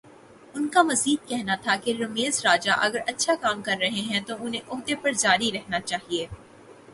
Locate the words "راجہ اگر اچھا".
2.45-3.35